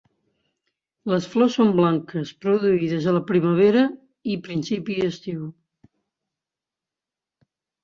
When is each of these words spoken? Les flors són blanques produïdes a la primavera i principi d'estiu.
Les 1.11 1.27
flors 1.33 1.57
són 1.59 1.73
blanques 1.79 2.31
produïdes 2.45 3.05
a 3.05 3.13
la 3.17 3.21
primavera 3.33 3.85
i 4.35 4.39
principi 4.49 4.99
d'estiu. 5.05 5.47